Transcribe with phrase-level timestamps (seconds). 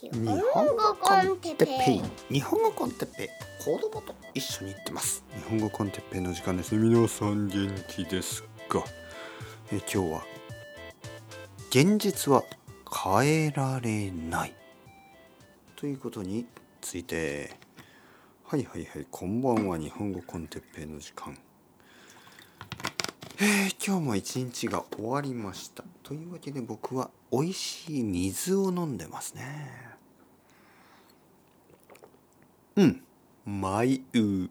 [0.00, 0.10] 日
[0.54, 2.02] 本語コンテッペイ。
[2.32, 3.28] 日本語コンテッペイ。
[3.64, 5.24] 子供と一緒に行ってます。
[5.34, 6.72] 日本語コンテッペイの時間です。
[6.76, 8.84] ね皆さん元気ですか？
[9.72, 10.22] え今日は
[11.70, 12.44] 現実は
[12.88, 14.54] 変えられない。
[15.74, 16.46] ということに
[16.80, 17.56] ついて。
[18.44, 19.06] はいはいはい。
[19.10, 21.36] こんばんは日本語コンテッペイの時間。
[23.40, 25.82] えー、今日も一日が終わりました。
[26.04, 29.87] というわけで僕は美味しい水を飲んでますね
[32.78, 33.02] うん。
[33.44, 34.48] マイウー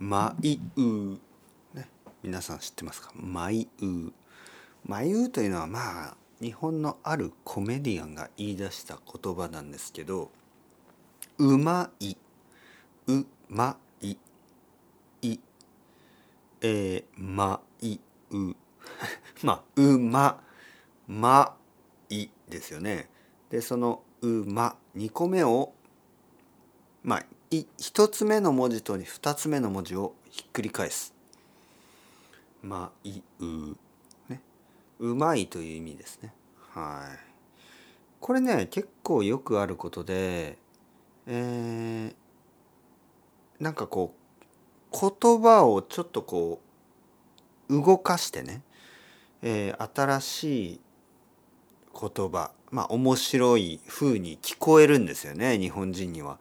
[0.00, 1.18] マイウー
[1.74, 1.88] ね。
[2.24, 3.12] 皆さん知ってますか？
[3.14, 4.12] マイウー
[4.84, 10.32] マイウーというのはまあ日本のあるコメディアンが言い出した言葉なんですけど
[11.38, 12.16] うまい。
[13.06, 14.16] うまい。
[15.22, 15.38] い。
[16.62, 18.00] えー、まい
[18.32, 18.56] う。
[19.44, 20.42] まあうま。
[21.06, 21.54] ま
[22.10, 23.08] いですよね。
[23.50, 25.74] でそのうま2個目を
[27.02, 31.14] まあい1つ目の文字と2つ目の文字をひっくり返す。
[32.62, 33.76] まあいう
[34.28, 34.40] ね。
[35.00, 36.32] うまいという意味ですね。
[36.70, 37.18] はい。
[38.20, 40.56] これね結構よくあることで
[41.26, 44.14] えー、なんかこ
[44.92, 46.60] う言葉をちょっとこ
[47.68, 48.62] う動かしてね、
[49.42, 50.80] えー、新しい
[51.92, 52.52] 言葉。
[52.70, 56.38] まあ面白い風に聞こえるんですよね日本人には。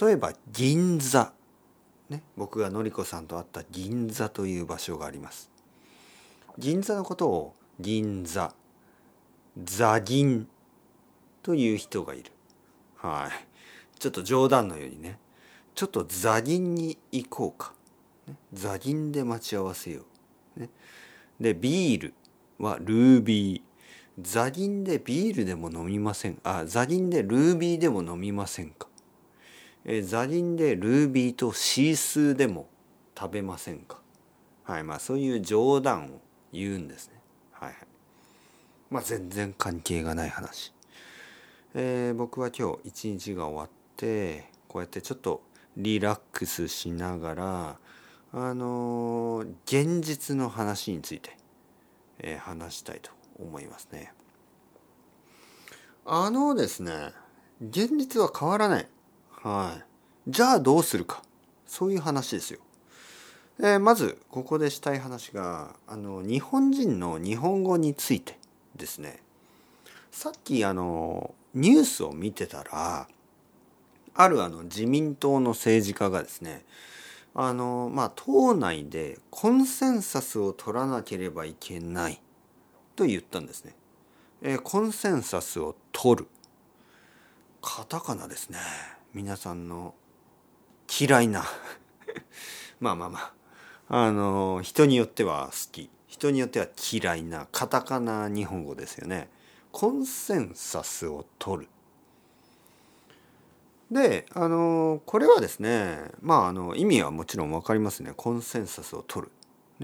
[0.00, 1.32] 例えば銀座、
[2.08, 5.50] ね、僕がのりこさんと会った銀座という場所があります。
[6.58, 8.54] 銀座のことを銀座
[9.64, 10.46] 座銀
[11.42, 12.30] という人がいる。
[12.96, 13.98] はい。
[13.98, 15.18] ちょっと冗談のようにね
[15.74, 17.72] ちょっと座銀に行こうか。
[18.52, 20.02] 座銀で待ち合わせよ
[20.56, 20.60] う。
[20.60, 20.68] ね、
[21.40, 22.14] で、ビール
[22.58, 23.62] はルービー。
[24.20, 26.38] 座銀でビールでも飲みません。
[26.44, 28.86] あ、座銀でルービーでも飲みませんか。
[29.84, 32.68] えー、座銀でルービーとシースーでも
[33.18, 34.00] 食べませんか？
[34.64, 36.20] はい、まあそういう冗談を
[36.52, 37.20] 言うんですね。
[37.50, 37.78] はいはい。
[38.90, 40.72] まあ全然関係がない話。
[41.74, 45.42] えー、僕は今日一日が終わってこうやってちょっと
[45.76, 47.78] リラックスしながら
[48.32, 51.36] あの現実の話について、
[52.18, 54.12] えー、話したいと思いますね。
[56.04, 56.92] あのですね
[57.60, 58.88] 現実は変わらない。
[59.42, 60.30] はい。
[60.30, 61.22] じゃあどうするか
[61.66, 62.60] そういう話ですよ。
[63.58, 68.38] えー、まずここでしたい話があの日本人の日本語について
[68.76, 69.20] ですね。
[70.10, 73.08] さっきあのニュースを見てたら
[74.14, 76.64] あるあの自民党の政治家がですね
[77.34, 82.20] あのまあ党内でコンセンサスを取らなければいけない
[82.94, 83.74] と言ったんですね。
[84.42, 86.28] えー、コンセンサスを取る
[87.60, 88.58] カタカナですね
[89.14, 89.94] 皆さんの
[91.00, 91.44] 嫌いな。
[92.80, 93.32] まあまあまあ。
[93.88, 95.90] あの人によっては好き。
[96.06, 99.28] 人によっては嫌いなカタカナ日本語ですよね。
[99.70, 101.68] コンセンサスを取る。
[103.90, 108.14] であのこれはですねまああの意味はもちろん分かりますね。
[108.16, 109.32] コンセンサスを取る、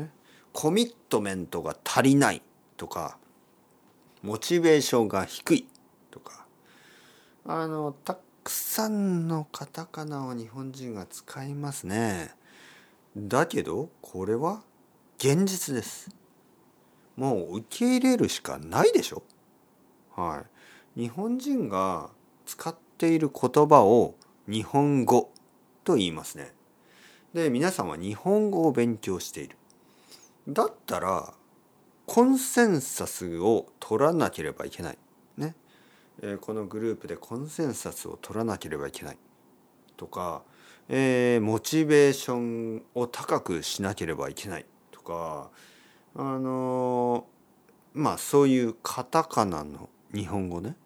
[0.02, 0.10] ね、
[0.54, 2.40] コミットメントが足りない
[2.78, 3.18] とか
[4.22, 5.68] モチベーションが低い
[6.10, 6.46] とか。
[7.44, 12.30] あのたくさんのカタカナを日本人が使いますね
[13.14, 14.62] だけどこれは
[15.18, 16.08] 現実です
[17.14, 19.22] もう受け入れるしかないでしょ
[20.16, 20.44] は
[20.96, 22.08] い日本人が
[22.46, 24.14] 使っている言葉を
[24.48, 25.30] 日本語
[25.84, 26.52] と言いますね。
[27.34, 29.56] で皆さんは日本語を勉強している。
[30.48, 31.34] だったら
[32.06, 34.98] コンセンサスを取らなければいけない。
[35.36, 35.54] ね。
[36.22, 39.18] え、このグループでコンセンサスを取らなければいけない。
[39.96, 40.42] とか、
[40.88, 44.66] えー、モチベーションを高くしなければいけない。
[44.90, 45.50] とか
[46.14, 50.76] あのー、まあそういうカタカナの日本語ね。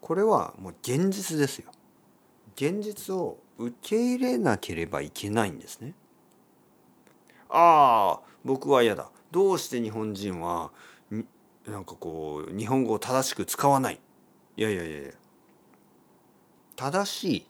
[0.00, 1.70] これはもう現実ですよ。
[2.56, 5.94] 現実を受け入れなければいけないんですね。
[7.48, 9.10] ああ僕は嫌だ。
[9.30, 10.70] どうして日本人は
[11.66, 14.00] なんかこう日本語を正しく使わない
[14.56, 15.10] いやいやいやいや
[16.76, 17.46] 正しい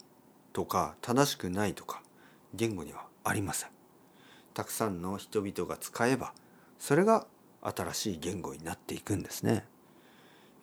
[0.53, 2.01] とか正しくないとか
[2.53, 3.69] 言語にはありません。
[4.53, 6.33] たくさんの人々が使えば
[6.77, 7.25] それが
[7.61, 9.65] 新しい言語になっていくんですね。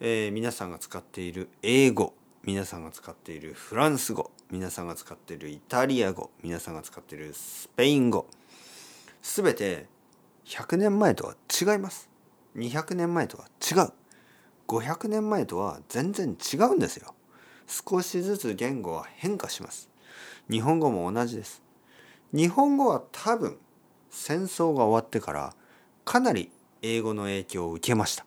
[0.01, 8.27] えー、皆さんが使っている英語皆さんが使っているフランス語皆さんが使っているイタリア語皆さんが使っているスペイン語
[9.23, 9.87] 全て
[10.47, 12.09] 100年前とは違います
[12.57, 13.93] 200年前とは違う
[14.71, 17.13] 500年前とは全然違うんですよ。
[17.67, 19.91] 少しずつ言語は変化します。
[20.49, 21.61] 日本語も同じです。
[22.33, 23.59] 日本語は多分
[24.11, 25.55] 戦争が終わってから
[26.05, 26.53] かなり
[26.83, 28.25] 英語の影響を受けました。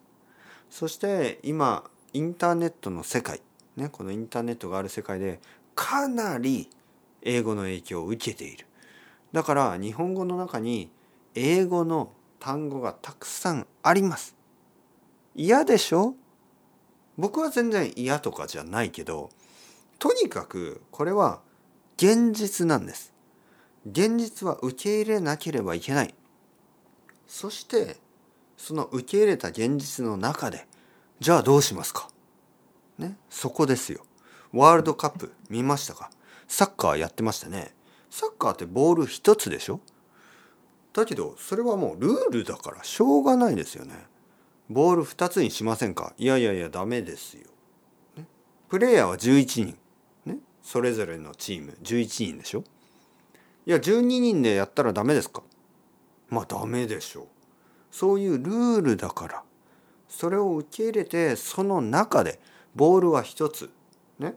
[0.69, 3.41] そして今インターネットの世界
[3.77, 5.39] ねこのインターネットがある世界で
[5.75, 6.69] かなり
[7.21, 8.65] 英語の影響を受けている。
[9.31, 10.91] だから日本語の中に
[11.35, 12.11] 英語の
[12.41, 14.35] 単語がたくさんあります。
[15.35, 16.15] 嫌でしょ？
[17.17, 19.29] 僕は全然嫌とかじゃないけど
[19.99, 21.41] とにかくこれは
[21.97, 23.13] 現実なんです。
[23.89, 26.15] 現実は受け入れなければいけない。
[27.27, 27.97] そして
[28.57, 30.67] その受け入れた現実の中で
[31.19, 32.09] じゃあどうしますか？
[32.97, 33.17] ね？
[33.29, 34.05] そこですよ。
[34.51, 36.09] ワールドカップ見ましたか？
[36.47, 37.73] サッカーやってましたね。
[38.09, 39.79] サッカーってボール一つでしょ？
[40.93, 43.93] だけどそれはもうルールだからしょうがないですよね。
[44.73, 46.13] ボール2つにしませんか？
[46.17, 47.43] いやいやいやダメですよ、
[48.17, 48.25] ね、
[48.69, 49.77] プレイヤーは11人、
[50.25, 51.77] ね、それぞれのチーム。
[51.83, 52.63] 11人でしょ？
[53.65, 55.43] いや12人でやったらダメですか？
[56.29, 57.25] まあダメでしょう。
[57.91, 59.43] そういうルールだから。
[60.09, 62.39] それを受け入れてその中で
[62.75, 63.69] ボールは1つ。
[64.19, 64.35] ね、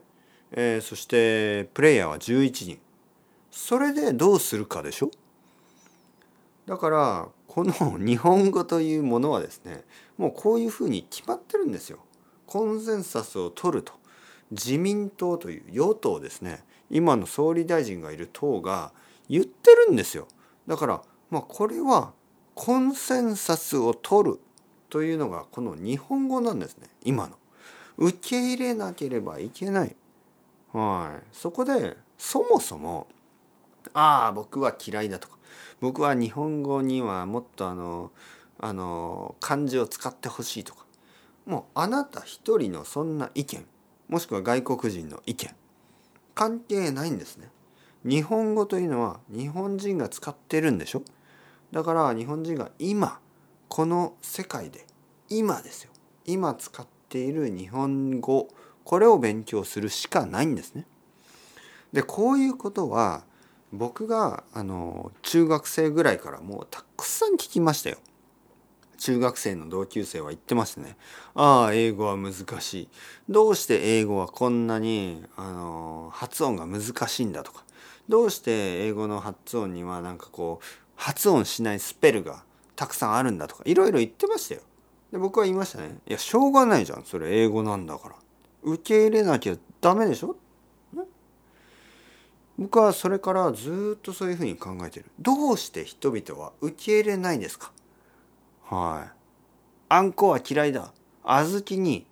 [0.53, 2.79] えー、そしてプレイヤーは11人。
[3.51, 5.11] それでどうするかでしょ？
[6.67, 9.83] だからこの日本語というものはですね
[10.19, 12.01] もうこういうふうに決まってるんですよ。
[12.47, 13.95] コンセンサスを取ると
[14.51, 18.93] 自民党という与党ですね今の総理大臣がいる党が
[19.31, 20.29] 言ってるんですよ。
[20.67, 22.13] だからまあこれは
[22.55, 24.41] コンセンサスを取る
[24.91, 27.39] というのがこの日本語なんですね今の。
[27.97, 29.97] 受け入れなければいけない。
[30.75, 33.07] はい、そこでそもそも
[33.95, 35.37] 「ああ僕は嫌いだ」とか。
[35.81, 38.11] 僕は日本語にはもっとあの
[38.59, 40.85] あの漢字を使ってほしいとか。
[41.45, 43.67] もうあなた一人のそんな意見。
[44.09, 45.55] もしくは外国人の意見。
[46.35, 47.51] 関係ないんですね。
[48.05, 51.03] 日本語というのは日本人が使ってるんでしょ？
[51.73, 53.21] だから日本人が今
[53.69, 54.87] この世界で
[55.29, 55.91] 今ですよ。
[56.25, 58.49] 今使っている日本語
[58.85, 60.87] これを勉強するしかないんですね。
[61.93, 63.25] でこういうことは
[63.73, 67.99] 僕があの中学生ぐらいからもうたくさん聞きましたよ。
[68.99, 70.97] 中学生の同級生は言ってますね。
[71.35, 72.89] ああ英語は難しい。
[73.29, 77.65] どうして英語はこんなにあの発音が難しいんだとか
[78.09, 80.65] どうして英語の発音にはなんかこう
[80.95, 84.63] 発音しないスペルがたくさんあるんだとかいろいろ言ってましたよ。
[85.13, 85.99] で僕は言いましたね。
[86.09, 88.15] いやしょうがないじゃんそれ英語なんだから。
[88.63, 90.37] 受け入れなきゃダメでしょ
[92.59, 95.07] 僕はそれからずっとそういうふうに考えてる。
[95.21, 97.73] どうして人々は受け入れないんですか？
[98.65, 99.13] はい。
[99.89, 100.93] あんこは嫌いだ。
[101.23, 102.07] 小豆に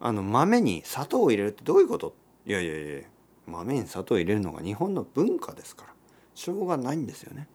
[0.00, 2.14] あの豆に砂糖を入れるってどういうこと？
[2.46, 3.02] いやいやいや。
[3.46, 5.92] 豆に砂糖を入れるのが日本の文化ですから。
[6.34, 7.46] しょうがないんですよね。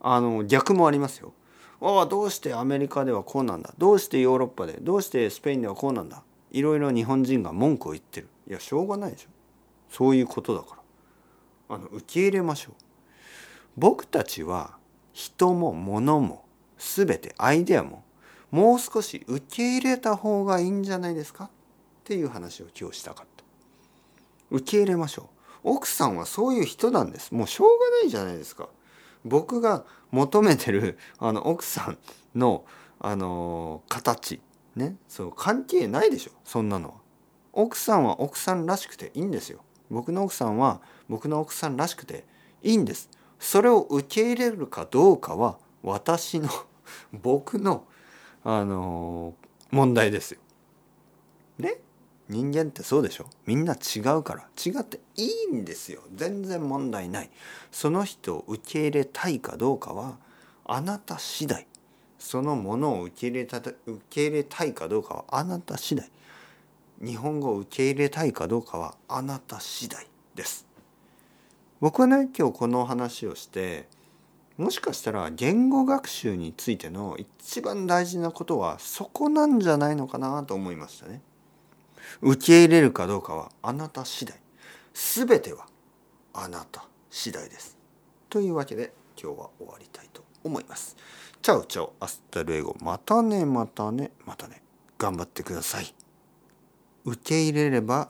[0.00, 1.32] あの逆もありますよ。
[1.80, 3.72] ああどうしてアメリカではこうなんだ？
[3.78, 4.78] どうしてヨーロッパで？
[4.80, 6.22] どうしてスペインではこうなんだ？
[6.50, 8.28] いろいろ日本人が文句を言ってる。
[8.48, 9.28] いやしょうがないでしょ。
[9.90, 10.83] そういうことだから。
[11.68, 12.74] あの受け入れましょう。
[13.76, 14.76] 僕たちは
[15.12, 16.44] 人も物も
[16.78, 18.04] 全てアイデアも
[18.50, 21.44] もう少し受け入れた方がいいんじゃないですか？
[21.44, 21.48] っ
[22.04, 23.44] ていう話を今日したかった。
[24.50, 25.26] 受け入れましょう。
[25.64, 27.32] 奥さんはそういう人なんです。
[27.32, 28.68] もうしょうがないじゃないですか。
[29.24, 31.98] 僕が求めてるあの奥さん
[32.38, 32.64] の
[33.00, 34.40] あの形
[34.76, 34.96] ね。
[35.08, 36.32] そう関係ないでしょ。
[36.44, 36.94] そんなのは。
[37.52, 39.60] 奥さんは奥さんらしくていいんですよ。
[39.94, 42.24] 僕の奥さんは僕の奥さんらしくて
[42.62, 43.08] いいんです。
[43.38, 46.48] それを受け入れるかどうかは私の
[47.12, 47.84] 僕の
[48.42, 50.40] あのー、問題ですよ。
[51.58, 51.78] ね？
[52.28, 53.26] 人間ってそうでしょ？
[53.46, 54.48] みんな違うから。
[54.64, 56.02] 違っていいんですよ。
[56.14, 57.30] 全然問題ない。
[57.70, 60.18] その人を受け入れたいかどうかは
[60.64, 61.66] あなた次第。
[62.18, 63.74] そのものを受け入れた受
[64.08, 66.10] け入れたいかどうかはあなた次第。
[67.02, 70.66] 日本語を受け入れたいかどうかはあなた次第です
[71.80, 73.88] 僕はね今日この話をして
[74.56, 81.20] もしかしたら言語学習についての一番大事なことはそこなんじゃないのかなと思いましたね。
[82.20, 84.38] 受け入れるかどうかはあなた次第。
[84.92, 85.66] 全ては
[86.32, 87.76] あなた次第です。
[88.30, 90.96] というわけで今日は終わりたいと思います。
[91.42, 94.62] chao chao hasta luego またねまたねまたね
[94.98, 96.03] 頑張ってください。
[97.04, 98.08] 受け入れれば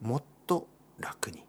[0.00, 0.66] もっと
[0.98, 1.43] 楽に。